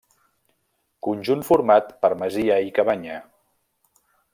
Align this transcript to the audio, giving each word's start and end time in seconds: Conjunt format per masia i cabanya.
Conjunt 1.07 1.45
format 1.51 1.93
per 2.07 2.13
masia 2.25 2.59
i 2.71 2.77
cabanya. 2.79 3.23